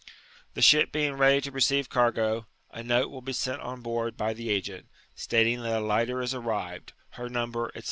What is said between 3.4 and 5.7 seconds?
on board by the agent, stating